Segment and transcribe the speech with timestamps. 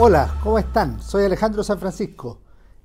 [0.00, 1.02] Hola, ¿cómo están?
[1.02, 2.38] Soy Alejandro San Francisco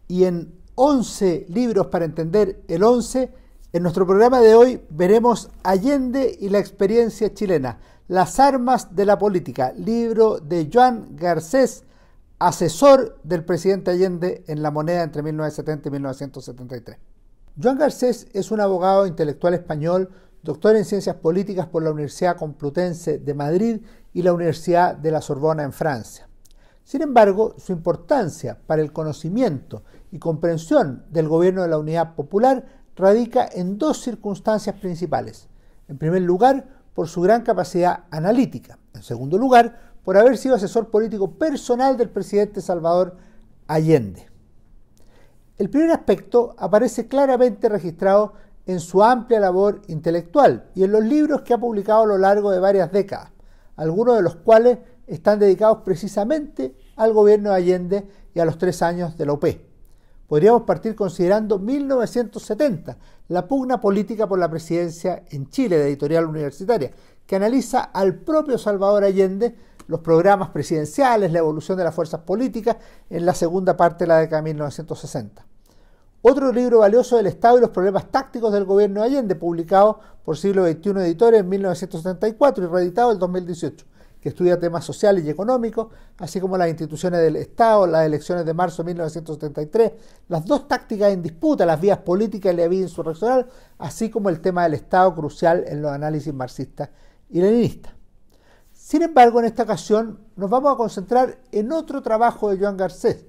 [0.08, 3.32] y en 11 libros para entender el 11,
[3.71, 9.20] en nuestro programa de hoy veremos Allende y la experiencia chilena, las armas de la
[9.20, 11.84] política, libro de Joan Garcés,
[12.40, 16.98] asesor del presidente Allende en la moneda entre 1970 y 1973.
[17.62, 20.09] Joan Garcés es un abogado intelectual español,
[20.41, 23.82] doctor en ciencias políticas por la Universidad Complutense de Madrid
[24.14, 26.27] y la Universidad de la Sorbona en Francia.
[26.84, 32.66] Sin embargo, su importancia para el conocimiento y comprensión del gobierno de la Unidad Popular
[32.95, 35.48] radica en dos circunstancias principales.
[35.88, 38.77] En primer lugar, por su gran capacidad analítica.
[38.93, 43.18] En segundo lugar, por haber sido asesor político personal del presidente Salvador
[43.68, 44.29] Allende.
[45.57, 48.34] El primer aspecto aparece claramente registrado
[48.65, 52.52] en su amplia labor intelectual y en los libros que ha publicado a lo largo
[52.52, 53.31] de varias décadas,
[53.76, 58.81] algunos de los cuales están dedicados precisamente al gobierno de Allende y a los tres
[58.81, 59.45] años de la UP.
[60.27, 66.92] Podríamos partir considerando 1970, la pugna política por la presidencia en Chile de editorial universitaria,
[67.26, 69.56] que analiza al propio Salvador Allende
[69.88, 72.78] los programas presidenciales, la evolución de las fuerzas políticas
[73.09, 75.46] en la segunda parte de la década de 1960.
[76.22, 80.38] Otro libro valioso del Estado y los problemas tácticos del gobierno de Allende, publicado por
[80.38, 83.86] Siglo XXI Editores en 1974 y reeditado en 2018
[84.24, 88.54] que estudia temas sociales y económicos, así como las instituciones del Estado, las elecciones de
[88.54, 89.92] marzo de 1973,
[90.30, 93.50] las dos tácticas en disputa, las vías políticas y la vía insurreccional,
[93.80, 96.90] así como el tema del Estado crucial en los análisis marxistas
[97.30, 97.92] y leninistas.
[98.72, 103.26] Sin embargo, en esta ocasión nos vamos a concentrar en otro trabajo de Joan Garcés,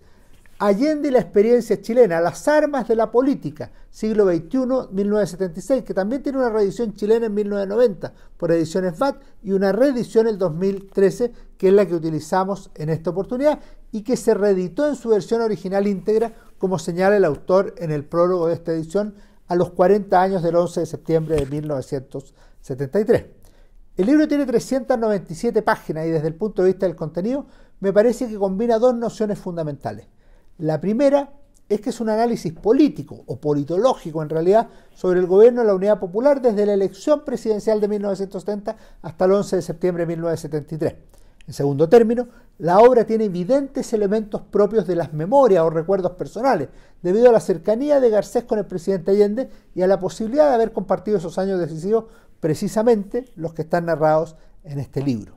[0.66, 6.22] Allende y la experiencia chilena, las armas de la política, siglo XXI, 1976, que también
[6.22, 11.68] tiene una reedición chilena en 1990 por ediciones VAT y una reedición en 2013, que
[11.68, 13.60] es la que utilizamos en esta oportunidad
[13.92, 18.06] y que se reeditó en su versión original íntegra, como señala el autor en el
[18.06, 19.16] prólogo de esta edición,
[19.48, 23.24] a los 40 años del 11 de septiembre de 1973.
[23.98, 27.44] El libro tiene 397 páginas y desde el punto de vista del contenido
[27.80, 30.06] me parece que combina dos nociones fundamentales.
[30.58, 31.32] La primera
[31.68, 35.74] es que es un análisis político o politológico en realidad sobre el gobierno de la
[35.74, 40.94] Unidad Popular desde la elección presidencial de 1970 hasta el 11 de septiembre de 1973.
[41.46, 42.28] En segundo término,
[42.58, 46.68] la obra tiene evidentes elementos propios de las memorias o recuerdos personales,
[47.02, 50.54] debido a la cercanía de Garcés con el presidente Allende y a la posibilidad de
[50.54, 52.04] haber compartido esos años decisivos
[52.38, 55.36] precisamente los que están narrados en este libro.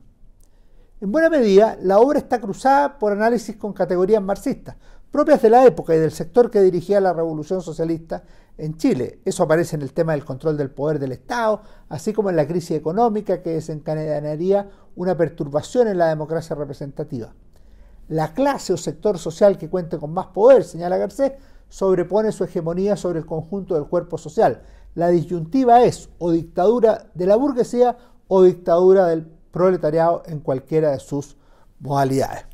[1.00, 4.78] En buena medida, la obra está cruzada por análisis con categorías marxistas,
[5.12, 8.24] propias de la época y del sector que dirigía la revolución socialista
[8.58, 9.20] en Chile.
[9.26, 12.48] Eso aparece en el tema del control del poder del Estado, así como en la
[12.48, 17.34] crisis económica que desencadenaría una perturbación en la democracia representativa.
[18.10, 21.34] La clase o sector social que cuente con más poder, señala Garcés,
[21.70, 24.62] sobrepone su hegemonía sobre el conjunto del cuerpo social.
[24.96, 27.98] La disyuntiva es o dictadura de la burguesía
[28.28, 31.36] o dictadura del proletariado en cualquiera de sus
[31.80, 32.47] modalidades.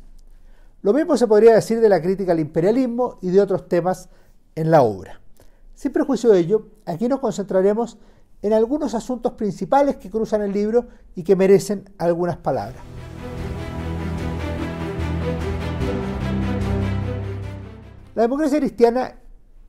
[0.84, 4.10] Lo mismo se podría decir de la crítica al imperialismo y de otros temas
[4.54, 5.18] en la obra.
[5.72, 7.96] Sin prejuicio de ello, aquí nos concentraremos
[8.42, 12.82] en algunos asuntos principales que cruzan el libro y que merecen algunas palabras.
[18.14, 19.16] La democracia cristiana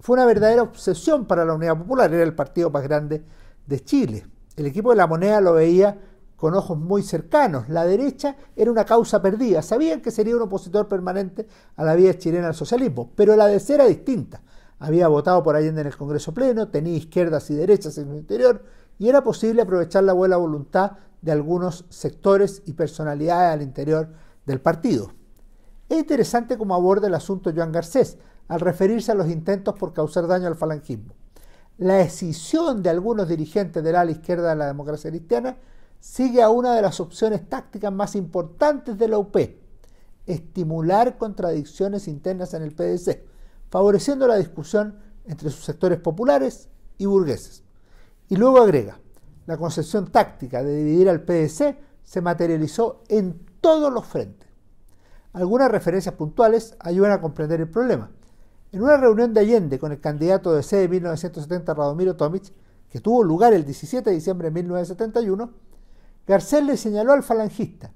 [0.02, 3.24] fue una verdadera obsesión para la Unidad Popular, era el partido más grande
[3.66, 4.28] de Chile.
[4.58, 5.98] El equipo de la moneda lo veía
[6.36, 7.70] con ojos muy cercanos.
[7.70, 9.62] La derecha era una causa perdida.
[9.62, 13.60] Sabían que sería un opositor permanente a la vida chilena al socialismo, pero la de
[13.60, 14.42] ser era distinta.
[14.80, 18.64] Había votado por Allende en el Congreso Pleno, tenía izquierdas y derechas en su interior
[19.00, 20.92] y era posible aprovechar la buena voluntad
[21.22, 24.10] de algunos sectores y personalidades al interior
[24.46, 25.12] del partido.
[25.88, 28.18] Es interesante cómo aborda el asunto Joan Garcés
[28.48, 31.14] al referirse a los intentos por causar daño al falangismo.
[31.78, 35.58] La escisión de algunos dirigentes del ala izquierda de la democracia cristiana
[36.06, 39.36] sigue a una de las opciones tácticas más importantes de la UP,
[40.28, 43.24] estimular contradicciones internas en el PDC,
[43.70, 46.70] favoreciendo la discusión entre sus sectores populares
[47.00, 47.64] y burgueses.
[48.30, 49.00] Y luego agrega,
[49.48, 54.48] la concepción táctica de dividir al PDC se materializó en todos los frentes.
[55.34, 58.12] Algunas referencias puntuales ayudan a comprender el problema.
[58.72, 62.54] En una reunión de Allende con el candidato de C de 1970, Radomiro Tomic,
[62.90, 65.66] que tuvo lugar el 17 de diciembre de 1971,
[66.28, 67.92] Garcés le señaló al falangista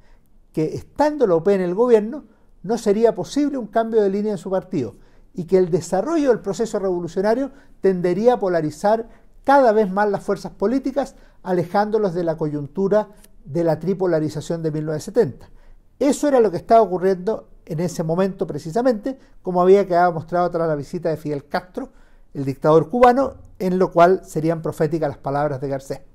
[0.53, 2.25] que, estando OP en el gobierno,
[2.63, 4.95] no sería posible un cambio de línea en su partido
[5.33, 9.07] y que el desarrollo del proceso revolucionario tendería a polarizar
[9.43, 13.09] cada vez más las fuerzas políticas, alejándolos de la coyuntura
[13.45, 15.49] de la tripolarización de 1970.
[15.97, 20.67] Eso era lo que estaba ocurriendo en ese momento precisamente, como había quedado mostrado tras
[20.67, 21.89] la visita de Fidel Castro,
[22.33, 26.08] el dictador cubano, en lo cual serían proféticas las palabras de Garcés.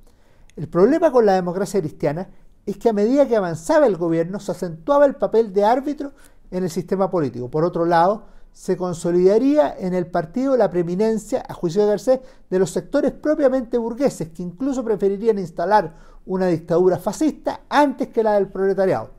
[0.57, 2.29] El problema con la democracia cristiana
[2.65, 6.13] es que a medida que avanzaba el gobierno se acentuaba el papel de árbitro
[6.51, 7.51] en el sistema político.
[7.51, 12.59] Por otro lado, se consolidaría en el partido la preeminencia, a juicio de Garcés, de
[12.61, 18.47] los sectores propiamente burgueses, que incluso preferirían instalar una dictadura fascista antes que la del
[18.47, 19.11] proletariado.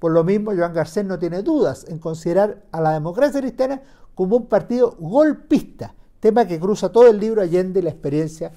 [0.00, 3.80] Por lo mismo, Joan Garcés no tiene dudas en considerar a la democracia cristiana
[4.16, 8.50] como un partido golpista, tema que cruza todo el libro Allende y la experiencia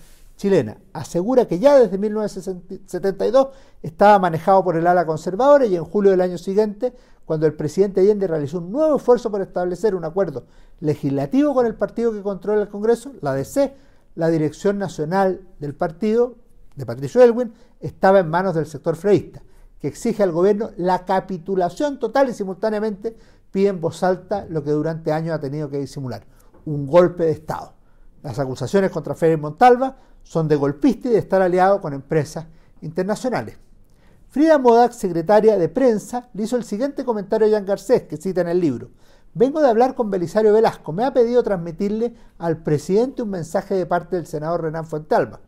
[0.44, 0.76] chilena.
[0.92, 3.48] Asegura que ya desde 1972
[3.82, 6.94] estaba manejado por el ala conservadora y en julio del año siguiente
[7.24, 10.44] cuando el presidente Allende realizó un nuevo esfuerzo por establecer un acuerdo
[10.82, 13.74] legislativo con el partido que controla el Congreso, la DC,
[14.16, 16.36] la dirección nacional del partido
[16.76, 19.42] de Patricio Elwin estaba en manos del sector freísta,
[19.80, 23.16] que exige al gobierno la capitulación total y simultáneamente
[23.50, 26.26] pide en voz alta lo que durante años ha tenido que disimular,
[26.66, 27.76] un golpe de Estado.
[28.22, 32.46] Las acusaciones contra Félix Montalva son de golpista y de estar aliado con empresas
[32.82, 33.58] internacionales.
[34.30, 38.42] Frida Modak, secretaria de prensa, le hizo el siguiente comentario a Jean Garcés, que cita
[38.42, 38.90] en el libro.
[39.36, 40.92] Vengo de hablar con Belisario Velasco.
[40.92, 45.42] Me ha pedido transmitirle al presidente un mensaje de parte del senador Renan Fuentalba.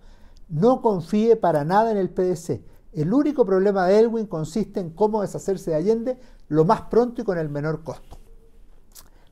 [0.50, 2.62] No confíe para nada en el PDC.
[2.94, 7.26] El único problema de Elwin consiste en cómo deshacerse de Allende lo más pronto y
[7.26, 8.18] con el menor costo.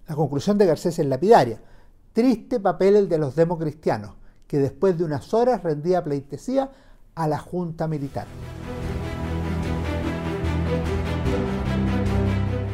[0.08, 1.62] La conclusión de Garcés es lapidaria.
[2.12, 4.16] Triste papel el de los democristianos,
[4.54, 6.70] que después de unas horas rendía pleitesía
[7.16, 8.28] a la Junta Militar.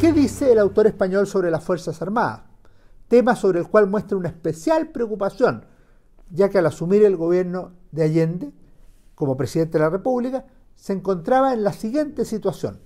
[0.02, 2.42] ¿Qué dice el autor español sobre las Fuerzas Armadas?
[3.08, 5.64] Tema sobre el cual muestra una especial preocupación,
[6.30, 8.52] ya que al asumir el gobierno de Allende
[9.16, 12.82] como presidente de la República, se encontraba en la siguiente situación.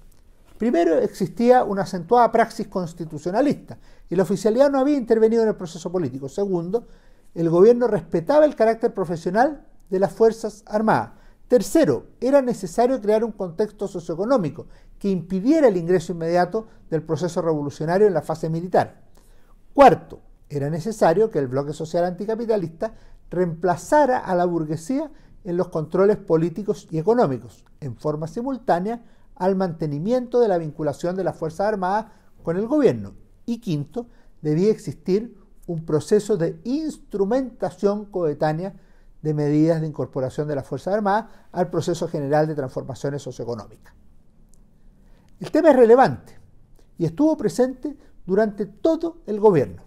[0.59, 5.91] Primero, existía una acentuada praxis constitucionalista y la oficialidad no había intervenido en el proceso
[5.91, 6.29] político.
[6.29, 6.85] Segundo,
[7.35, 11.11] el gobierno respetaba el carácter profesional de las Fuerzas Armadas.
[11.47, 18.07] Tercero, era necesario crear un contexto socioeconómico que impidiera el ingreso inmediato del proceso revolucionario
[18.07, 19.01] en la fase militar.
[19.73, 22.93] Cuarto, era necesario que el bloque social anticapitalista
[23.29, 25.11] reemplazara a la burguesía
[25.43, 29.03] en los controles políticos y económicos, en forma simultánea
[29.35, 32.05] al mantenimiento de la vinculación de las Fuerzas Armadas
[32.43, 33.15] con el gobierno.
[33.45, 34.07] Y quinto,
[34.41, 35.35] debía existir
[35.67, 38.73] un proceso de instrumentación coetánea
[39.21, 43.93] de medidas de incorporación de las Fuerzas Armadas al proceso general de transformaciones socioeconómicas.
[45.39, 46.37] El tema es relevante
[46.97, 49.83] y estuvo presente durante todo el gobierno.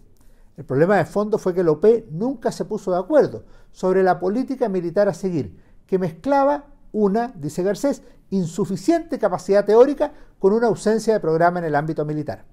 [0.56, 4.18] El problema de fondo fue que la OP nunca se puso de acuerdo sobre la
[4.18, 11.12] política militar a seguir, que mezclaba una, dice Garcés, insuficiente capacidad teórica con una ausencia
[11.12, 12.46] de programa en el ámbito militar.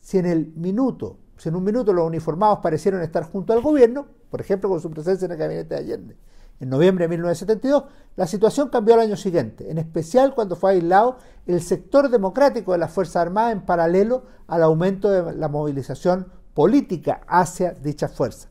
[0.00, 4.06] Si en el minuto, si en un minuto los uniformados parecieron estar junto al gobierno,
[4.30, 6.16] por ejemplo con su presencia en el gabinete de Allende,
[6.60, 7.84] en noviembre de 1972,
[8.16, 12.78] la situación cambió al año siguiente, en especial cuando fue aislado el sector democrático de
[12.78, 18.48] las Fuerzas Armadas en paralelo al aumento de la movilización política hacia dicha fuerza.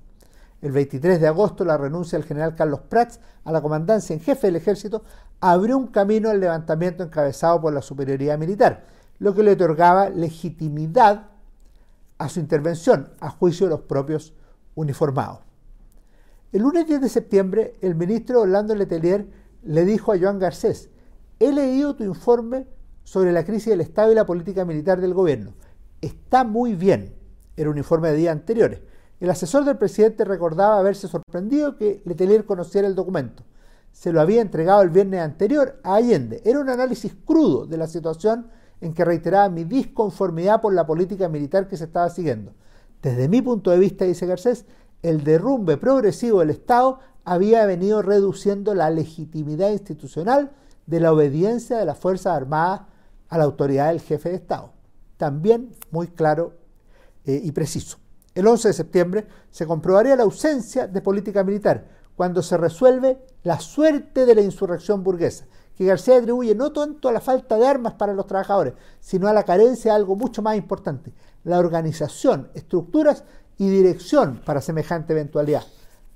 [0.62, 4.48] El 23 de agosto, la renuncia del general Carlos Prats a la comandancia en jefe
[4.48, 5.04] del ejército
[5.40, 8.86] abrió un camino al levantamiento encabezado por la superioridad militar,
[9.20, 11.33] lo que le otorgaba legitimidad
[12.24, 14.34] a su intervención a juicio de los propios
[14.75, 15.39] uniformados.
[16.53, 19.27] El lunes 10 de septiembre, el ministro Orlando Letelier
[19.63, 20.89] le dijo a Joan Garcés,
[21.39, 22.65] he leído tu informe
[23.03, 25.53] sobre la crisis del Estado y la política militar del gobierno.
[26.00, 27.13] Está muy bien.
[27.58, 28.80] Era un informe de días anteriores.
[29.20, 33.44] El asesor del presidente recordaba haberse sorprendido que Letelier conociera el documento.
[33.92, 36.42] Se lo había entregado el viernes anterior a Allende.
[36.46, 38.48] Era un análisis crudo de la situación
[38.84, 42.52] en que reiteraba mi disconformidad por la política militar que se estaba siguiendo.
[43.02, 44.66] Desde mi punto de vista, dice Garcés,
[45.02, 50.52] el derrumbe progresivo del Estado había venido reduciendo la legitimidad institucional
[50.86, 52.82] de la obediencia de las Fuerzas Armadas
[53.30, 54.74] a la autoridad del jefe de Estado.
[55.16, 56.54] También muy claro
[57.25, 58.00] eh, y preciso.
[58.36, 61.88] El 11 de septiembre se comprobaría la ausencia de política militar
[62.18, 65.46] cuando se resuelve la suerte de la insurrección burguesa,
[65.77, 69.34] que García atribuye no tanto a la falta de armas para los trabajadores, sino a
[69.34, 71.13] la carencia de algo mucho más importante,
[71.44, 73.24] la organización, estructuras
[73.58, 75.63] y dirección para semejante eventualidad.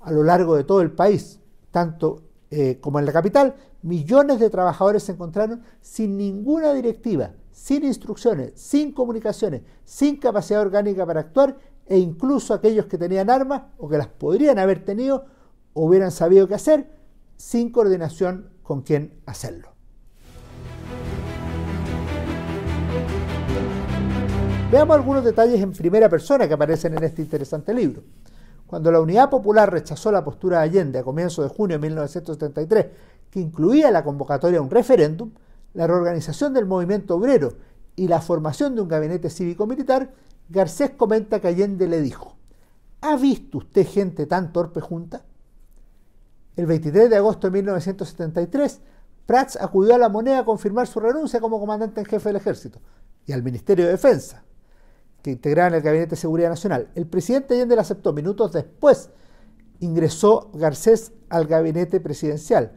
[0.00, 4.50] A lo largo de todo el país, tanto eh, como en la capital, millones de
[4.50, 11.58] trabajadores se encontraron sin ninguna directiva, sin instrucciones, sin comunicaciones, sin capacidad orgánica para actuar
[11.86, 15.26] e incluso aquellos que tenían armas o que las podrían haber tenido
[15.74, 16.90] hubieran sabido qué hacer
[17.36, 19.70] sin coordinación con quién hacerlo.
[24.70, 28.02] Veamos algunos detalles en primera persona que aparecen en este interesante libro.
[28.66, 32.86] Cuando la Unidad Popular rechazó la postura de Allende a comienzos de junio de 1973,
[33.30, 35.30] que incluía la convocatoria a un referéndum,
[35.72, 37.54] la reorganización del movimiento obrero
[37.96, 40.12] y la formación de un gabinete cívico-militar,
[40.50, 42.36] Garcés comenta que Allende le dijo,
[43.00, 45.24] ¿ha visto usted gente tan torpe junta?
[46.58, 48.80] El 23 de agosto de 1973,
[49.26, 52.80] Prats acudió a la moneda a confirmar su renuncia como comandante en jefe del ejército
[53.26, 54.42] y al Ministerio de Defensa,
[55.22, 56.88] que integraban el Gabinete de Seguridad Nacional.
[56.96, 58.12] El presidente Allende la aceptó.
[58.12, 59.10] Minutos después
[59.78, 62.72] ingresó Garcés al gabinete presidencial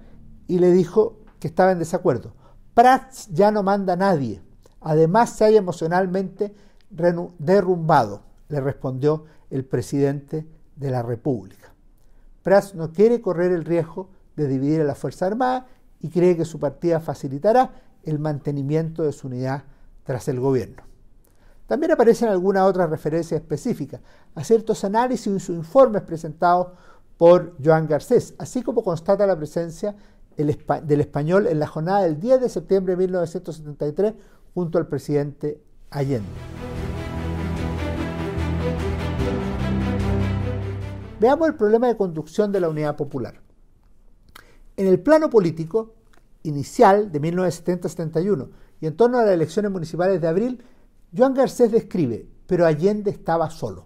[0.45, 2.35] y le dijo que estaba en desacuerdo.
[2.75, 4.43] Prats ya no manda a nadie.
[4.81, 6.53] Además se haya emocionalmente
[6.91, 10.45] derrumbado, le respondió el presidente
[10.75, 11.70] de la República.
[12.43, 15.67] Prats no quiere correr el riesgo de dividir a la Fuerza Armada
[16.00, 17.71] y cree que su partida facilitará
[18.03, 19.63] el mantenimiento de su unidad
[20.03, 20.83] tras el gobierno.
[21.67, 24.01] También aparecen algunas otras referencias específicas
[24.36, 26.67] a ciertos análisis y informes presentados
[27.17, 29.95] por Joan Garcés, así como constata la presencia
[30.36, 34.13] del español en la jornada del 10 de septiembre de 1973
[34.53, 36.50] junto al presidente Allende.
[41.21, 43.39] Veamos el problema de conducción de la Unidad Popular.
[44.75, 45.93] En el plano político
[46.41, 48.49] inicial de 1970-71
[48.79, 50.63] y en torno a las elecciones municipales de abril,
[51.15, 53.85] Joan Garcés describe, pero Allende estaba solo.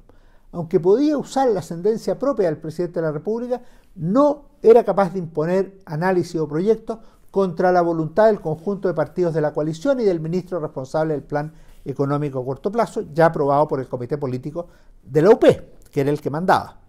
[0.54, 3.62] Aunque podía usar la ascendencia propia del presidente de la República,
[3.96, 7.00] no era capaz de imponer análisis o proyectos
[7.32, 11.24] contra la voluntad del conjunto de partidos de la coalición y del ministro responsable del
[11.24, 11.52] plan
[11.84, 14.68] económico a corto plazo, ya aprobado por el comité político
[15.04, 15.44] de la UP,
[15.92, 16.85] que era el que mandaba.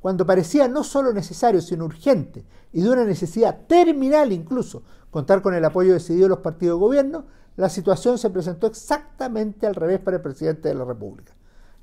[0.00, 5.54] Cuando parecía no solo necesario, sino urgente, y de una necesidad terminal incluso, contar con
[5.54, 7.24] el apoyo decidido de los partidos de gobierno,
[7.56, 11.34] la situación se presentó exactamente al revés para el presidente de la República.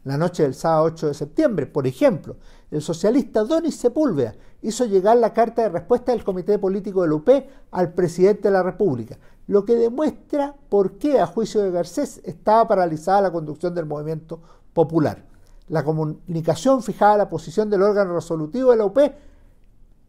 [0.05, 2.37] La noche del sábado 8 de septiembre, por ejemplo,
[2.71, 7.29] el socialista Donis Sepúlveda hizo llegar la carta de respuesta del Comité Político del UP
[7.71, 9.17] al presidente de la República,
[9.47, 14.41] lo que demuestra por qué, a juicio de Garcés, estaba paralizada la conducción del movimiento
[14.73, 15.34] popular.
[15.67, 18.99] La comunicación fijaba la posición del órgano resolutivo de la UP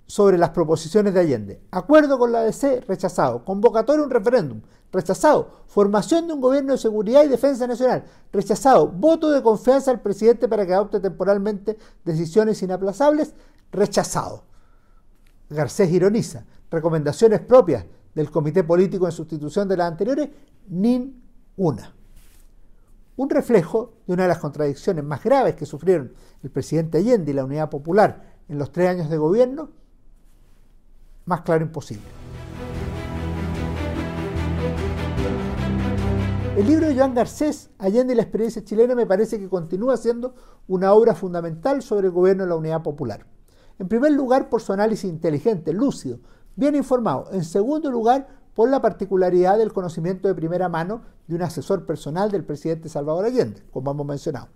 [0.07, 1.63] sobre las proposiciones de Allende.
[1.71, 3.45] Acuerdo con la ADC, rechazado.
[3.45, 4.61] Convocatoria un referéndum,
[4.93, 5.51] rechazado.
[5.67, 8.87] Formación de un gobierno de seguridad y defensa nacional, rechazado.
[8.87, 13.35] Voto de confianza al presidente para que adopte temporalmente decisiones inaplazables,
[13.73, 14.45] rechazado.
[15.51, 16.45] Garcés ironiza.
[16.71, 17.85] Recomendaciones propias
[18.15, 20.29] del comité político en sustitución de las anteriores,
[20.69, 21.96] ninguna.
[23.17, 27.35] Un reflejo de una de las contradicciones más graves que sufrieron el presidente Allende y
[27.35, 29.71] la Unidad Popular en los tres años de gobierno,
[31.25, 32.05] más claro imposible.
[36.57, 40.35] El libro de Joan Garcés, Allende y la experiencia chilena, me parece que continúa siendo
[40.69, 43.27] una obra fundamental sobre el gobierno de la unidad popular.
[43.79, 46.21] En primer lugar, por su análisis inteligente, lúcido,
[46.55, 47.31] bien informado.
[47.33, 52.31] En segundo lugar, por la particularidad del conocimiento de primera mano de un asesor personal
[52.31, 54.49] del presidente Salvador Allende, como hemos mencionado.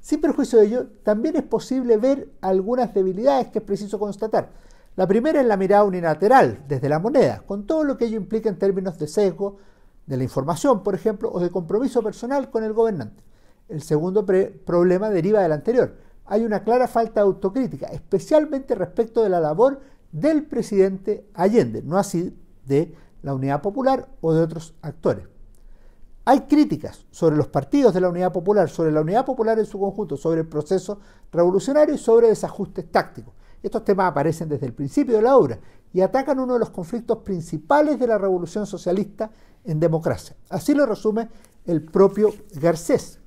[0.00, 4.50] Sin perjuicio de ello, también es posible ver algunas debilidades que es preciso constatar.
[4.96, 8.48] La primera es la mirada unilateral, desde la moneda, con todo lo que ello implica
[8.48, 9.58] en términos de sesgo
[10.04, 13.22] de la información, por ejemplo, o de compromiso personal con el gobernante.
[13.68, 15.94] El segundo problema deriva del anterior.
[16.24, 21.98] Hay una clara falta de autocrítica, especialmente respecto de la labor del presidente Allende, no
[21.98, 22.36] así
[22.66, 25.26] de la Unidad Popular o de otros actores.
[26.24, 29.78] Hay críticas sobre los partidos de la Unidad Popular, sobre la Unidad Popular en su
[29.78, 30.98] conjunto, sobre el proceso
[31.30, 33.32] revolucionario y sobre desajustes tácticos.
[33.62, 35.58] Estos temas aparecen desde el principio de la obra
[35.92, 39.30] y atacan uno de los conflictos principales de la revolución socialista
[39.64, 40.36] en democracia.
[40.48, 41.28] Así lo resume
[41.64, 43.20] el propio Garcés.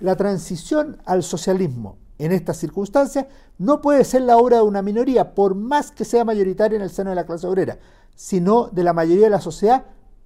[0.00, 3.26] La transición al socialismo en estas circunstancias
[3.58, 6.90] no puede ser la obra de una minoría, por más que sea mayoritaria en el
[6.90, 7.78] seno de la clase obrera,
[8.14, 9.84] sino de la mayoría de la sociedad,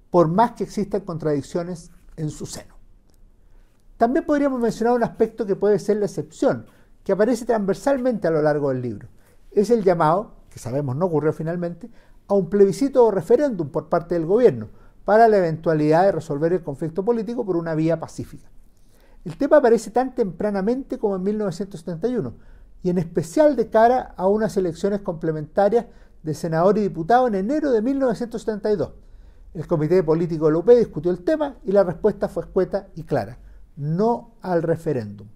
[0.09, 2.75] por más que existan contradicciones en su seno.
[3.97, 6.65] También podríamos mencionar un aspecto que puede ser la excepción,
[7.03, 9.07] que aparece transversalmente a lo largo del libro
[9.51, 11.89] es el llamado, que sabemos no ocurrió finalmente,
[12.27, 14.69] a un plebiscito o referéndum por parte del gobierno
[15.05, 18.49] para la eventualidad de resolver el conflicto político por una vía pacífica.
[19.23, 22.33] El tema aparece tan tempranamente como en 1971
[22.83, 25.85] y en especial de cara a unas elecciones complementarias
[26.23, 28.91] de senador y diputado en enero de 1972.
[29.53, 33.37] El Comité Político de UP discutió el tema y la respuesta fue escueta y clara,
[33.75, 35.27] no al referéndum.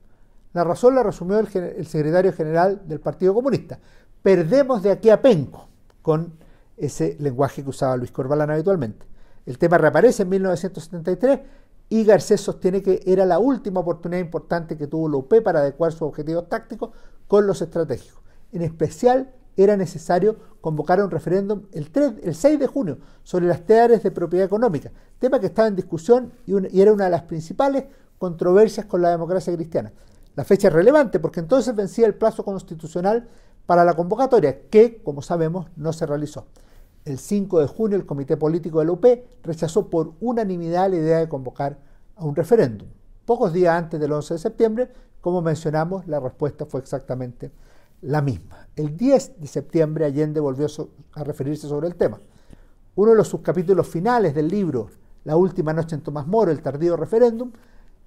[0.53, 3.79] La razón la resumió el, el secretario general del Partido Comunista,
[4.23, 5.67] perdemos de aquí a penco,
[6.01, 6.33] con
[6.77, 9.05] ese lenguaje que usaba Luis Corbalán habitualmente.
[9.45, 11.39] El tema reaparece en 1973
[11.89, 16.03] y Garcés sostiene que era la última oportunidad importante que tuvo UP para adecuar sus
[16.03, 16.91] objetivos tácticos
[17.27, 18.21] con los estratégicos.
[18.51, 23.65] En especial, era necesario convocar un referéndum el, 3, el 6 de junio sobre las
[23.65, 27.23] teares de propiedad económica, tema que estaba en discusión y, y era una de las
[27.23, 27.85] principales
[28.17, 29.93] controversias con la democracia cristiana.
[30.35, 33.27] La fecha es relevante porque entonces vencía el plazo constitucional
[33.65, 36.45] para la convocatoria, que, como sabemos, no se realizó.
[37.05, 39.05] El 5 de junio el Comité Político de la UP
[39.43, 41.77] rechazó por unanimidad la idea de convocar
[42.15, 42.87] a un referéndum.
[43.25, 47.51] Pocos días antes del 11 de septiembre, como mencionamos, la respuesta fue exactamente
[48.01, 48.67] la misma.
[48.75, 50.65] El 10 de septiembre Allende volvió
[51.13, 52.19] a referirse sobre el tema.
[52.95, 54.89] Uno de los subcapítulos finales del libro
[55.25, 57.51] La última noche en Tomás Moro, el tardío referéndum,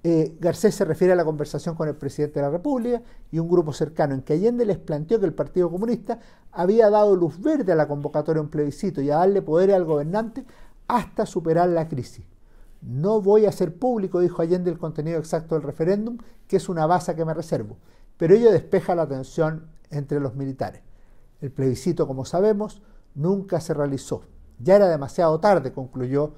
[0.01, 3.01] eh, Garcés se refiere a la conversación con el presidente de la República
[3.31, 6.19] y un grupo cercano en que Allende les planteó que el Partido Comunista
[6.51, 9.83] había dado luz verde a la convocatoria de un plebiscito y a darle poder al
[9.83, 10.45] gobernante
[10.87, 12.25] hasta superar la crisis.
[12.81, 16.85] No voy a hacer público, dijo Allende, el contenido exacto del referéndum, que es una
[16.85, 17.77] base que me reservo,
[18.15, 20.81] pero ello despeja la tensión entre los militares.
[21.41, 22.81] El plebiscito, como sabemos,
[23.15, 24.23] nunca se realizó.
[24.59, 26.35] Ya era demasiado tarde, concluyó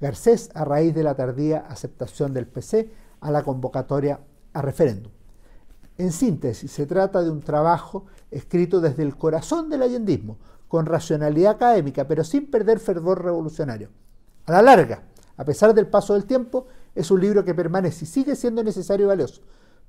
[0.00, 2.90] Garcés a raíz de la tardía aceptación del PC
[3.24, 4.20] a la convocatoria
[4.52, 5.10] a referéndum.
[5.96, 10.36] En síntesis, se trata de un trabajo escrito desde el corazón del allendismo,
[10.68, 13.88] con racionalidad académica, pero sin perder fervor revolucionario.
[14.46, 15.04] A la larga,
[15.38, 19.06] a pesar del paso del tiempo, es un libro que permanece y sigue siendo necesario
[19.06, 19.40] y valioso,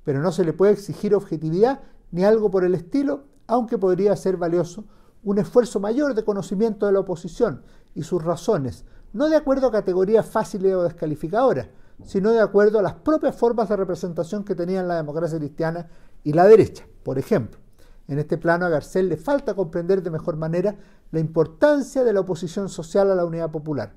[0.02, 1.80] pero no se le puede exigir objetividad
[2.12, 4.84] ni algo por el estilo, aunque podría ser valioso
[5.24, 7.62] un esfuerzo mayor de conocimiento de la oposición
[7.94, 11.66] y sus razones, no de acuerdo a categorías fáciles o descalificadoras,
[12.04, 15.88] sino de acuerdo a las propias formas de representación que tenían la democracia cristiana
[16.22, 16.84] y la derecha.
[17.02, 17.60] Por ejemplo,
[18.08, 20.76] en este plano a Garcés le falta comprender de mejor manera
[21.10, 23.94] la importancia de la oposición social a la unidad popular.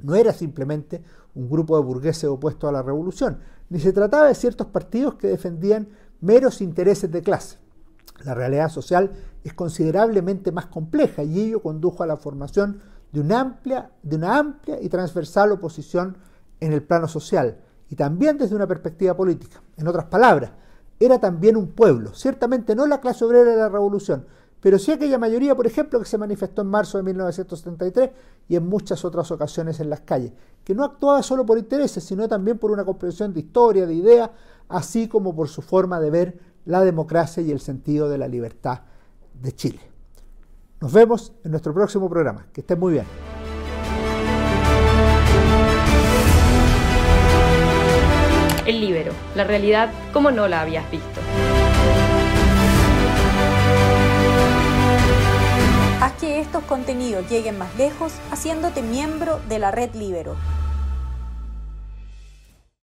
[0.00, 1.02] No era simplemente
[1.34, 5.28] un grupo de burgueses opuestos a la revolución, ni se trataba de ciertos partidos que
[5.28, 5.88] defendían
[6.20, 7.58] meros intereses de clase.
[8.24, 9.12] La realidad social
[9.44, 12.80] es considerablemente más compleja y ello condujo a la formación
[13.12, 16.16] de una amplia, de una amplia y transversal oposición
[16.60, 17.58] en el plano social
[17.90, 19.62] y también desde una perspectiva política.
[19.76, 20.52] En otras palabras,
[21.00, 24.26] era también un pueblo, ciertamente no la clase obrera de la revolución,
[24.60, 28.10] pero sí aquella mayoría, por ejemplo, que se manifestó en marzo de 1973
[28.48, 30.32] y en muchas otras ocasiones en las calles,
[30.64, 34.30] que no actuaba solo por intereses, sino también por una comprensión de historia, de ideas,
[34.68, 38.80] así como por su forma de ver la democracia y el sentido de la libertad
[39.40, 39.80] de Chile.
[40.80, 42.46] Nos vemos en nuestro próximo programa.
[42.52, 43.37] Que estén muy bien.
[49.38, 51.20] La realidad como no la habías visto.
[56.00, 60.34] Haz que estos contenidos lleguen más lejos haciéndote miembro de la red Libero.